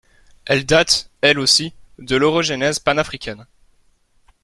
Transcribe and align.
Elle 0.47 0.65
date, 0.65 1.11
elle 1.21 1.37
aussi, 1.37 1.75
de 1.99 2.15
l'orogenèse 2.15 2.79
panafricaine. 2.79 3.45